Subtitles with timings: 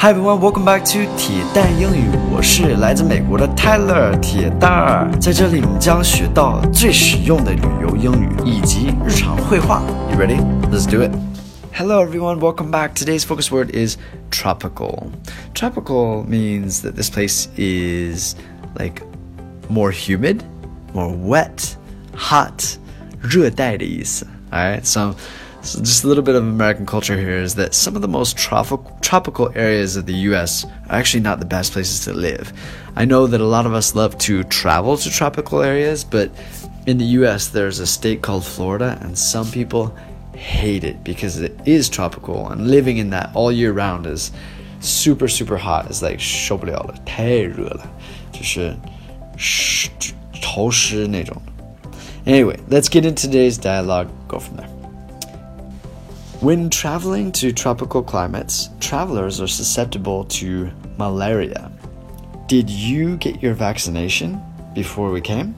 [0.00, 2.08] Hi everyone, welcome back to 铁蛋英语。
[2.32, 9.82] 我是来自美国的 Tyler 铁蛋儿，在这里你将学到最实用的旅游英语以及日常会话。
[10.12, 10.38] You ready?
[10.70, 11.10] Let's do it.
[11.74, 12.94] Hello everyone, welcome back.
[12.94, 13.96] Today's focus word is
[14.30, 15.10] tropical.
[15.52, 18.36] Tropical means that this place is
[18.78, 19.02] like
[19.68, 20.42] more humid,
[20.94, 21.74] more wet,
[22.14, 22.76] hot,
[23.20, 24.24] 热带的意思。
[24.52, 25.16] Alright, so.
[25.61, 28.37] so just a little bit of American culture here is that some of the most
[28.37, 32.51] tropical tropical areas of the US are actually not the best places to live.
[32.95, 36.29] I know that a lot of us love to travel to tropical areas, but
[36.85, 39.95] in the US there's a state called Florida and some people
[40.35, 44.31] hate it because it is tropical and living in that all year round is
[44.81, 45.89] super super hot.
[45.89, 47.89] It's like 受不了了，太热了，
[48.33, 48.75] 就是
[50.33, 51.41] 潮湿那种。
[52.25, 54.07] Anyway, let's get into today's dialogue.
[54.27, 54.76] Go from there.
[56.41, 61.71] When traveling to tropical climates, travelers are susceptible to malaria.
[62.47, 64.41] Did you get your vaccination
[64.75, 65.55] before we came?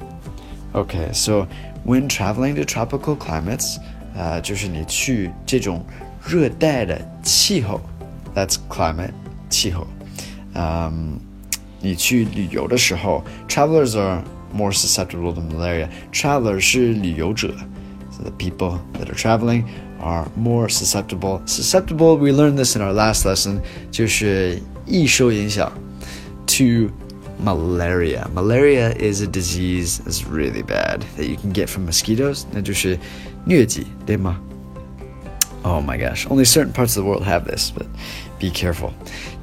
[0.73, 1.47] Okay, so
[1.83, 3.79] when traveling to tropical climates,
[4.15, 5.83] uh, 就是你去这种
[6.23, 7.81] 热带的气候，
[8.35, 9.13] that's climate
[9.49, 9.87] 气候。
[10.53, 11.17] Um,
[11.81, 15.89] 你去旅游的时候，travelers are more susceptible to malaria.
[16.11, 17.55] Travelers 是旅游者。
[18.15, 19.65] so the people that are traveling
[19.99, 21.41] are more susceptible.
[21.45, 25.71] Susceptible, we learned this in our last lesson, 就是易受影响
[26.47, 26.91] to
[27.43, 28.27] malaria.
[28.33, 32.45] Malaria is a disease that's really bad that you can get from mosquitoes.
[32.51, 32.97] 那就是
[33.47, 34.39] 疟疾，对吗?
[35.63, 37.87] Oh my gosh, only certain parts of the world have this, but
[38.39, 38.93] be careful.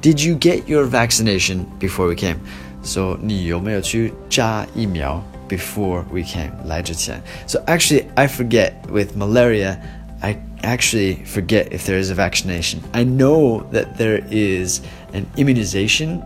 [0.01, 2.37] Did you get your vaccination before we came?
[2.81, 7.21] So 你有没有去扎疫苗 before we came 来之前?
[7.45, 9.77] So actually I forget with malaria
[10.22, 12.82] I actually forget if there is a vaccination.
[12.92, 14.80] I know that there is
[15.12, 16.24] an immunization.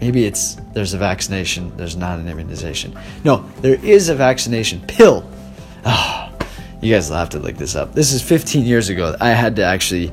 [0.00, 2.98] Maybe it's there's a vaccination, there's not an immunization.
[3.24, 5.28] No, there is a vaccination pill.
[5.84, 6.30] Oh,
[6.80, 7.94] you guys will have to look this up.
[7.94, 9.16] This is 15 years ago.
[9.20, 10.12] I had to actually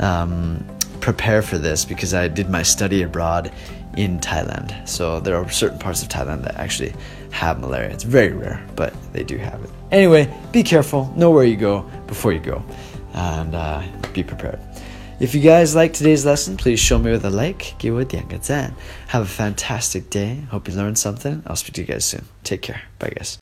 [0.00, 0.64] um,
[1.00, 3.52] prepare for this because I did my study abroad
[3.98, 4.88] in Thailand.
[4.88, 6.94] So there are certain parts of Thailand that actually
[7.32, 7.90] have malaria.
[7.90, 9.70] It's very rare, but they do have it.
[9.90, 11.12] Anyway, be careful.
[11.16, 12.62] Know where you go before you go,
[13.14, 13.82] and uh,
[14.14, 14.60] be prepared.
[15.18, 17.74] If you guys like today's lesson, please show me with a like.
[17.80, 18.72] Give it a
[19.08, 20.42] Have a fantastic day.
[20.52, 21.42] Hope you learned something.
[21.44, 22.24] I'll speak to you guys soon.
[22.44, 22.82] Take care.
[23.00, 23.36] Bye, guys.